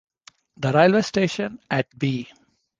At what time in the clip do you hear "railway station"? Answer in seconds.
0.71-1.59